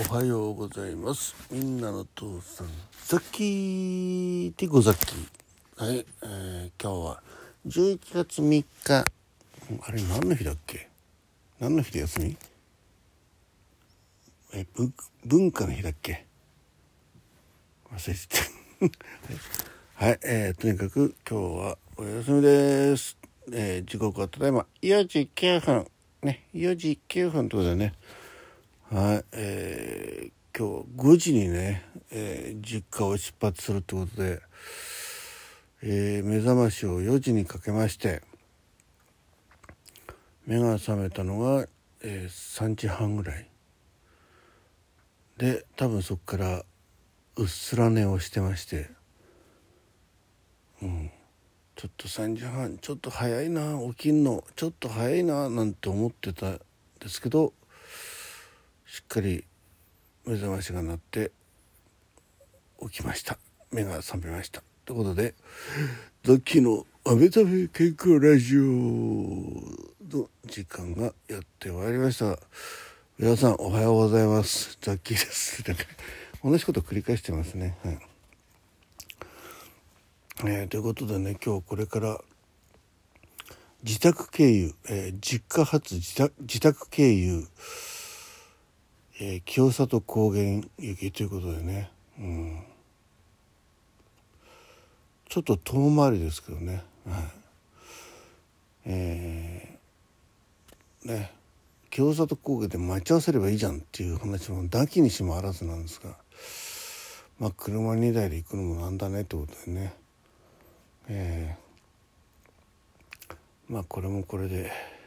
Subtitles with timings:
[0.00, 1.34] おはようございます。
[1.50, 2.68] みんなの父さん
[3.08, 7.22] ザッキーティゴザッキーはい、えー、今日は
[7.66, 8.64] 11月3日。
[8.92, 9.04] あ
[9.90, 10.88] れ何の日だっけ？
[11.58, 12.36] 何の日で休み？
[14.54, 14.92] えぶ
[15.24, 16.26] 文化の日だっけ？
[17.92, 18.90] 忘れて
[19.96, 19.96] た。
[20.06, 23.16] はい、えー、とにかく今日はお休みです、
[23.50, 24.64] えー、時刻はただいま。
[24.80, 25.90] 4時9分。
[26.22, 27.94] ね4時9分ってことでね。
[28.90, 34.40] はい、えー、今日5時にね、えー、実家を出発するってことで、
[35.82, 38.22] えー、目覚ましを4時にかけまして
[40.46, 41.68] 目が覚めたのが、
[42.02, 43.46] えー、3時半ぐらい。
[45.36, 46.64] で多分そこから
[47.36, 48.90] うっすら寝をしてまして
[50.80, 51.10] うん
[51.76, 56.60] ちょっと3時半ちょっと早いな起きんのちょっと早いななんて思ってたん
[57.00, 57.52] ですけど
[58.88, 59.44] しっかり
[60.24, 61.30] 目覚ましが鳴って
[62.80, 63.38] 起きました。
[63.70, 64.62] 目が覚めました。
[64.86, 65.34] ということで
[66.24, 68.62] ザッキーの「あめため健康ラジオ」
[70.08, 72.38] の時間がやってまいりました。
[73.18, 74.78] 皆さんおはようございます。
[74.80, 75.62] ザッキーです。
[76.42, 77.76] 同じこと繰り返してますね。
[77.84, 77.98] はい。
[80.46, 82.18] えー、ということでね今日これから
[83.82, 87.46] 自宅経由、えー、実家発自宅自宅経由
[89.20, 92.62] えー、清里高原行きということでね、うん、
[95.28, 97.22] ちょっと遠回りですけどね、はい。
[98.86, 101.32] えー、ね。
[101.90, 106.16] 清里高原で待ち合わせればいいじゃんっていう話もなきにしもあらずなんですが。
[107.40, 109.94] まあ車2台で行くのもなんだねってことでね、
[111.08, 113.34] えー、
[113.68, 114.97] まあこれもこれで。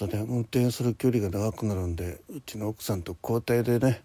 [0.00, 4.02] とね運転する距離が長くなるんでうちの奥さんと交代でね、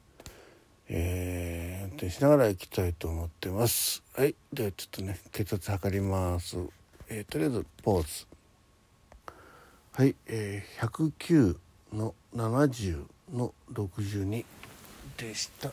[0.90, 4.04] えー、運転しながら行きたいと思ってます。
[4.14, 4.36] はい。
[4.52, 6.58] ではちょっとね血圧測ります、
[7.08, 8.28] えー、とりあえずポーズ。
[9.94, 11.56] はい、えー、109
[11.94, 14.44] の70の62
[15.18, 15.72] でした。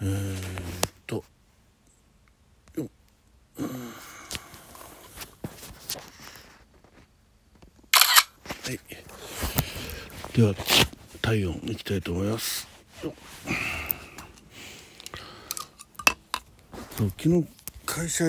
[0.00, 1.24] えーっと
[2.76, 2.88] よっ、
[3.58, 3.68] うん
[8.68, 8.80] はい。
[10.38, 10.54] では
[11.20, 12.68] 体温いきたいと思います。
[16.96, 17.44] 昨日
[17.84, 18.28] 会社あ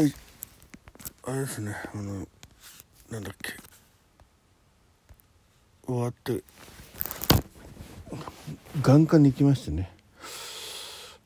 [1.34, 2.28] れですねあの
[3.12, 3.54] なんだっけ。
[5.86, 6.44] 終わって
[8.82, 9.92] 眼科に行きましてね。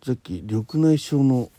[0.05, 1.49] さっき緑内障の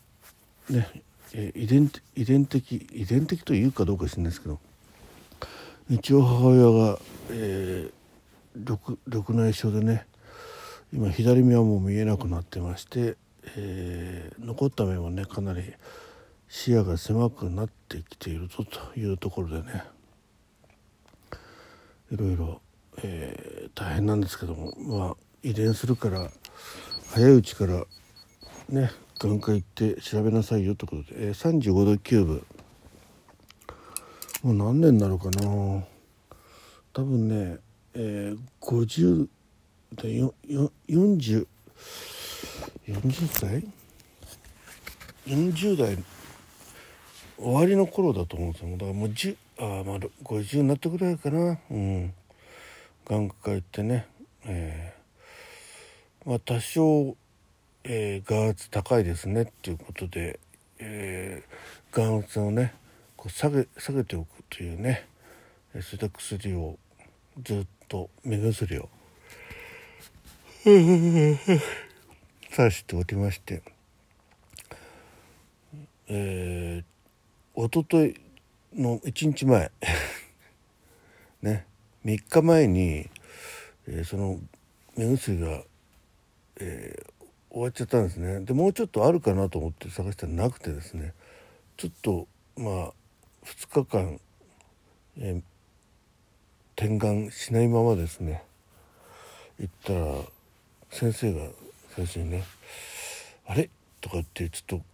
[0.68, 0.86] ね
[1.32, 4.58] 遺伝遺伝的遺伝的というかどうか知らないですけど。
[5.88, 6.98] 一応母親が、
[7.30, 7.92] えー、
[8.54, 8.98] 緑
[9.30, 10.06] 内障でね
[10.92, 13.16] 今左目はもう見えなくなってまして、
[13.56, 15.62] えー、残った目もねかなり
[16.48, 19.84] 視野が狭くなってきているぞというところでね
[22.12, 22.60] いろいろ、
[23.02, 26.30] えー、大変なんですけどもまあ遺伝するから
[27.12, 27.84] 早いうちから
[28.68, 32.46] ね眼科行って調べなさいよってことで、えー、35度9分
[34.44, 35.84] もう何年になるかな。
[36.92, 37.56] 多分ね、
[37.96, 39.28] えー、50
[40.02, 41.46] でよよ40
[42.88, 43.64] 40歳
[45.26, 45.96] 40代？
[47.38, 48.70] 終わりの頃だと思うんですよ。
[48.72, 51.58] だからもう10あまあ50になったぐらいかな。
[51.70, 52.12] うん。
[53.06, 54.06] 眼科行ってね。
[54.44, 57.16] えー、まあ多少、
[57.84, 60.40] えー、眼圧高いですねっていうことで、
[60.78, 62.74] えー、眼圧をね
[63.16, 65.06] こう下げ下げておくというね。
[65.74, 66.78] そういった薬を
[67.42, 68.88] ずっと目薬を。
[72.50, 73.62] さしておりまして。
[76.06, 76.84] えー、
[77.54, 78.20] おととい
[78.74, 79.70] の1日前。
[81.42, 81.66] ね。
[82.04, 83.10] 3日前に、
[83.86, 84.38] えー、その
[84.96, 85.62] 目薬が、
[86.60, 87.14] えー、
[87.50, 88.40] 終わっちゃったんですね。
[88.40, 91.14] でもうちょっとあるかなと思って探したらなくてですね。
[91.76, 92.92] ちょっとまあ
[93.44, 94.20] 2日間、
[95.18, 95.42] えー、
[96.84, 98.44] 点眼しないままですね
[99.58, 100.16] 行ったら
[100.90, 101.46] 先生が
[101.96, 102.44] 最初にね
[103.48, 103.70] 「あれ?」
[104.02, 104.84] とかってちょっ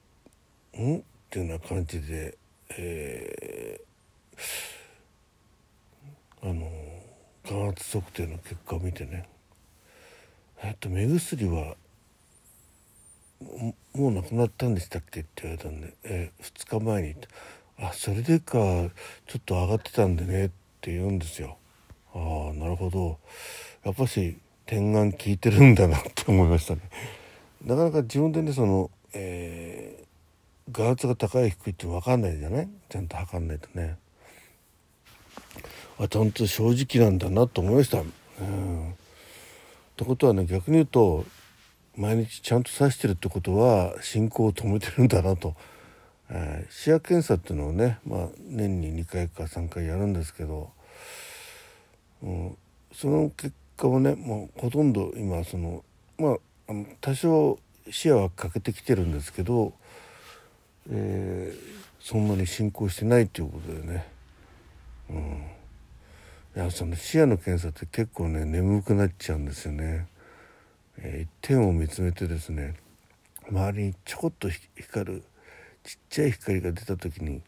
[0.72, 2.38] と「ん?」っていうような感じで、
[2.78, 6.70] えー、あの
[7.44, 9.28] 眼圧測定の結果を見てね
[10.62, 11.76] 「えっと目薬は
[13.94, 17.16] もうなくなったんでしたっけ?」って言われたんで「えー、2日前に」
[17.82, 20.50] あそれでかちょっと上がってたんでねっ
[20.80, 21.56] て言うんですよ。
[22.14, 23.18] ああなるほど。
[23.84, 24.36] やっぱし
[24.66, 26.80] 点眼効いてるんだなって思いましたね。
[27.64, 32.68] なかなか自分でねその、えー、眼圧が高い低いって分かんないじゃない？
[32.88, 33.96] ちゃんと測んないとね。
[35.98, 37.98] あちゃんと正直なんだなと思いました。
[38.00, 38.94] うん、っ
[39.96, 41.26] てことはね逆に言うと
[41.96, 45.54] 毎日ちゃんと指してるってことは進行を止めてるんだなと、
[46.30, 50.70] えー、視野検査っていうのをね、まあ、年に2回か3回やるんですけど、
[52.22, 52.56] うん、
[52.92, 55.84] その結果はねもうほとんど今その
[56.18, 56.36] まあ
[57.00, 57.58] 多少
[57.90, 59.72] 視野は欠けてきてるんですけど、
[60.90, 61.58] えー、
[61.98, 64.06] そんなに進行してないっていうことでね。
[65.10, 65.46] うん
[66.56, 70.08] いやその視野の検査って結構ね眠くなっちゃうんですよね。
[70.98, 72.74] えー、一点を見つめてですね
[73.48, 75.22] 周りにちょこっと光る
[75.84, 77.40] ちっちゃい光が出た時に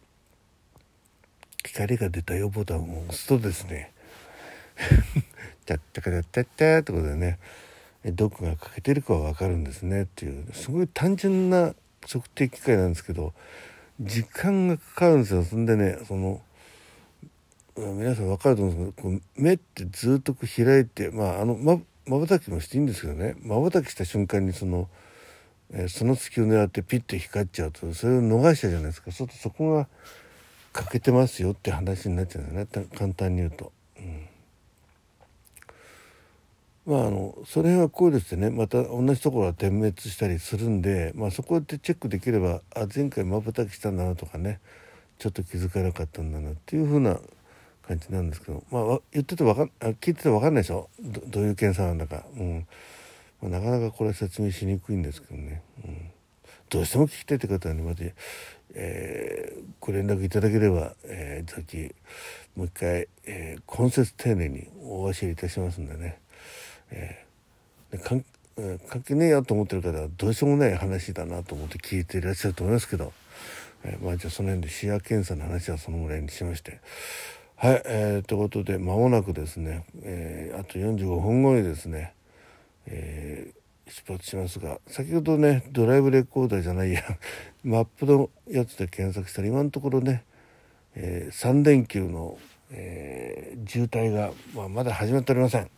[1.64, 3.92] 光が出たよボタンを押すとですね
[5.66, 7.38] 「チャッチャカチャッチャッチャ」ってことでね
[8.04, 11.74] どこが欠けてるかは分かるんですねっていうすごい単純な
[12.06, 13.32] 測定機械なんですけど
[14.00, 15.44] 時間がかかるんですよ。
[15.44, 16.40] そんでねその
[17.76, 24.88] 皆さん分かると思うんですけどこう目ってずっとこう開いてまああのまばたきもしていいんですけどねまばたきした瞬間にその、
[25.70, 29.12] えー、その隙を狙ってピッて光っちゃうとそれを逃しちゃうじゃないですか。
[29.12, 29.88] そうするとそこが
[30.72, 32.86] 欠けてますよって話になっちゃうんですね。
[32.96, 33.72] 簡単に言うと。
[33.98, 34.26] うん
[36.84, 38.50] まあ、あのその辺はこうですね。
[38.50, 44.60] また同じところは点滅したりするんで、まあ、そこでチェックできればあ前回まばたきしたんだなとかね。
[45.18, 47.20] ちょっと気づかなかったんだなっていうふうな
[47.86, 49.70] 感じなんですけど、まあ、言っててわかん
[50.00, 50.88] 聞いてて分かんないでしょ？
[51.28, 52.66] どういう検査なんだか、うん。
[53.40, 56.10] まあ、なかなかこれ説明しにくいんですけどね、うん、
[56.70, 58.04] どうしても聞きたいって方はねまた、
[58.74, 61.92] えー、ご連絡いただければ、えー、さっき
[62.56, 66.20] もう一回、えー、根節丁寧にお教えいたしますんでね、
[66.92, 68.24] えー、関
[68.88, 73.12] 関係ねえよと思ってる方はどうしようもない話だなと思って聞いていらっしゃると思いますけど、
[73.82, 76.80] えー、まあじゃあその辺で視野検査の話はそのぐらいにしまして。
[77.56, 82.12] はい、えー、ということで間もなくですね、えー、あと45分後にですね、
[82.86, 87.02] えー、出発しますが先ほどねドライブレコーダーじゃないや
[87.62, 90.24] マップのやつで検索したら今のところね、
[90.96, 92.36] えー、3連休の、
[92.72, 95.70] えー、渋滞が、まあ、まだ始まっておりません。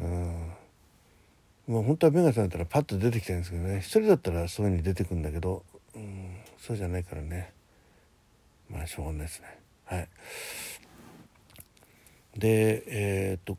[0.00, 0.52] うん。
[1.66, 3.78] もう本当は目が覚めたらパッと出てきたんですけどね。
[3.78, 5.64] 一人だったらそういうふうに出てくるんだけど、
[5.94, 7.52] うん、そうじゃないからね。
[8.70, 9.58] まあしょうがないですね。
[9.84, 10.08] はい。
[12.36, 13.56] でえー、っと、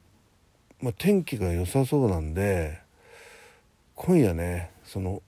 [0.81, 2.79] まあ、天気が良さそうなんで
[3.95, 5.23] 今夜ねその、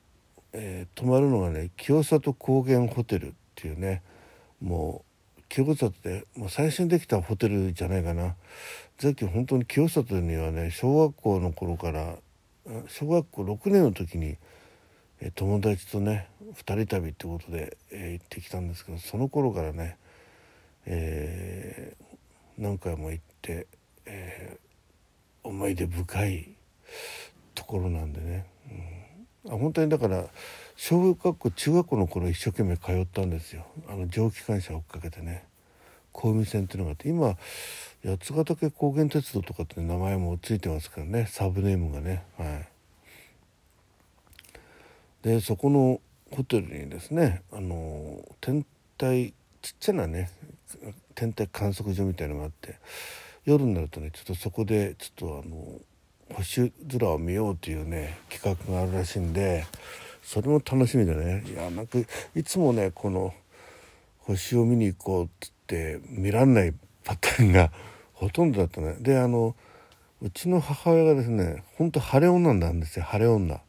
[0.54, 4.04] えー、泊まるのがね清里高原ホテルっていうね
[4.62, 5.09] もう
[5.50, 8.36] 清里でもう最初にできたホテルじゃないかな。
[9.00, 12.16] さっき本当に清里にはね小学校の頃から
[12.88, 14.38] 小学校6年の時に、
[15.36, 19.98] 友達とね2人旅ってことで、え、行ってきたんですけどその頃からね、
[20.86, 23.68] えー、何回も行って、
[24.06, 26.56] えー、思い出深い
[27.54, 28.99] ところなんでね、うん、
[29.58, 30.26] 本当にだから
[30.76, 33.66] 小学校中学校の頃一生懸命通ったんですよ。
[33.88, 35.46] あの蒸気機関車追っかけてね。
[36.12, 37.10] 小海線っていうのがあって。
[37.10, 37.38] 今
[38.06, 41.28] 八ヶ岳高原鉄道とかって名前もついてますからね。
[41.30, 42.24] サブネームがね。
[42.38, 42.68] はい。
[45.22, 46.00] でそこの
[46.32, 48.66] ホテルにですねあの天
[48.98, 50.30] 体ちっちゃなね
[51.16, 52.78] 天体観測所みたいのがあって
[53.46, 55.80] 夜になるとねちょっとそこでちょっとあの
[56.34, 59.66] 星空を見ようというね企画があるらしいんで
[60.24, 61.98] それも楽しみでねいやなんか
[62.36, 63.34] いつもねこの
[64.20, 67.72] 星を見に行こうっつって見らんないパターンが
[68.14, 69.56] ほとんどだったねであの
[70.22, 73.62] うちの母親がですねほんと晴れ女なんですよ晴れ女。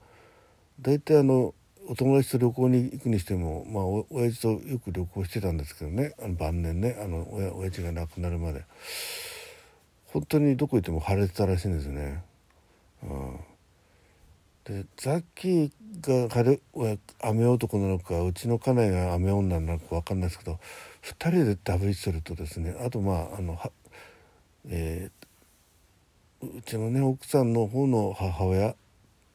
[0.81, 1.55] 大体あの
[1.89, 8.65] お友達と旅行に行くにしてもまあお親父とよく旅行してたんですけどねあの晩年ねあの親親父が亡くなるまで
[10.07, 12.23] 本当にどこ行っても晴れてたらしいんですね。
[13.03, 13.41] うん、
[14.65, 16.61] でザッキーが晴れ
[17.23, 20.59] 雨男なのかうちの家内が雨女なのか分かんないですけど
[21.03, 23.71] 2人でダブりするとですねあとまああのは、
[24.69, 28.75] えー、うちのね奥さんの方の母親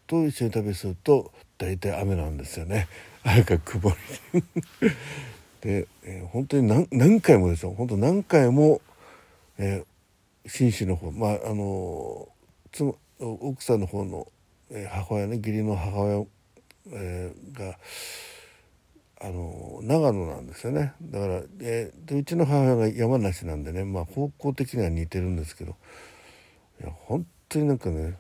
[0.08, 2.88] と一緒に旅すると大体雨なんですよね。
[3.24, 3.92] 雨か曇
[4.34, 4.44] り
[5.62, 7.72] で、えー、本当に何何回もですよ。
[7.72, 8.82] 本当何回も、
[9.58, 12.28] えー、紳士の方まああの
[12.72, 14.28] 妻奥さんの方の、
[14.90, 16.26] 母親ね義理の母親、
[17.54, 17.78] が
[19.22, 20.94] あの長野なんですよね。
[21.02, 25.76] だから、えー、でうちの母親が山梨なんでね、まあ、方向的には似てるんですけど
[26.82, 28.18] いや本当になんかね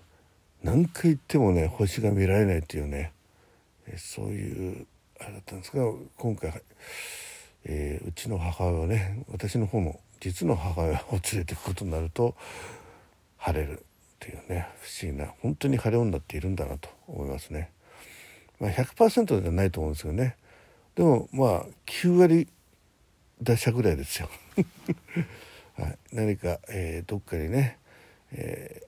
[0.63, 3.11] 何回行ってもね星が見られないっていうね、
[3.87, 4.87] え、そういう
[5.19, 5.83] あれだったんですが
[6.17, 6.61] 今回、
[7.65, 12.35] えー、うちの母親はね私の方の実の母親を連れていくことになると
[13.37, 13.85] 晴れる。
[14.25, 17.71] っていうね不思議な本当に晴れ女っているんだなと思いますね。
[18.59, 20.35] まあ、100%ではないと思うんですよね。
[20.95, 22.47] でもまあ9割
[23.41, 24.29] 打者ぐらいですよ、
[25.75, 27.77] はい、何か、えー、どっかにね、
[28.31, 28.81] え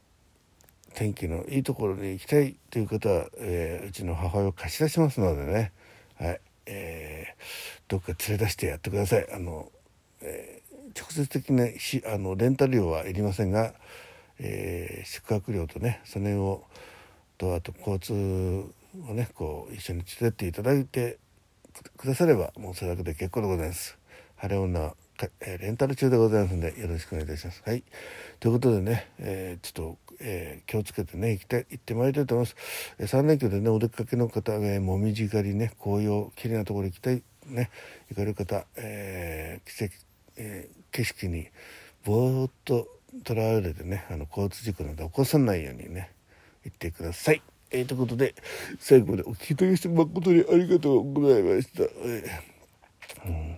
[0.89, 5.73] ー、天気のいいところに行きたいという方は、えー、うちの母親を貸し出しますのでね、
[6.15, 6.41] はい。
[6.65, 9.27] えー、どっか連れ出してやってください。
[9.31, 9.69] あの、
[10.21, 13.73] えー、直接的なしあのレンタル料はいりませんが、
[14.39, 16.63] えー、宿泊料とねその辺を
[17.37, 18.13] とあと交通
[19.09, 21.17] をねこう一緒に連れてっていただいて
[21.97, 23.97] くださればもうそれだけで結構でございます。
[24.35, 24.93] 晴れ女
[25.41, 27.63] えレンタル中でございますのでよろしくお願いいたします。
[27.65, 27.83] はい。
[28.39, 32.55] ということでね、えー、ちょっと、えー、気をつけてね行きたい行ってまいりたいと思います。
[32.99, 37.71] えー、3連休でねお出かけの方、えー、もみじ狩りね紅葉きれいなところ行きたいね
[38.09, 39.93] 行かれる方、えー、奇跡、
[40.37, 41.47] えー、景色に
[42.05, 42.87] ぼーっと
[43.23, 46.11] とらわれてねあの交通事故など起こさないようにね
[46.63, 47.41] 行ってください。
[47.69, 48.33] えー、ということで、
[48.79, 51.83] 最後までお聞き取りして誠にありがとうございました。
[51.83, 53.57] えー、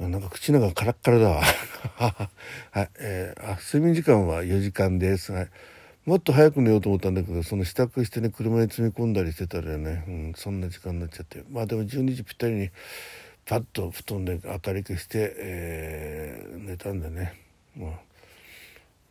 [0.00, 1.42] うん、なんか口の中カラッカラだわ。
[1.96, 5.32] はい、えー、あ、睡眠時間は4時間です。
[5.32, 5.48] はい。
[6.04, 11.44] もっと早く寝ようと思ったんだけど、その支度してね、車に積み込んだりしてたらね、うん、そんな時間になっちゃって。
[11.50, 12.70] まあでも12時ぴったりに、
[13.46, 17.32] パッと布団で明るくして、えー、寝たんでね、
[17.76, 17.90] まあ、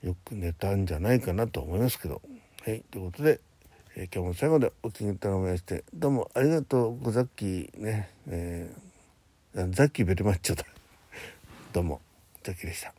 [0.06, 2.22] よく寝たんじゃないかなと思いますけど。
[2.66, 3.40] はい、ということで、
[3.96, 10.66] えー、今日も最後までお聞きいただきましてどうもありがとうござっきね、えー、ザッキーベルマッチョだ。
[11.72, 12.02] どうも
[12.44, 12.97] ザッキーでした。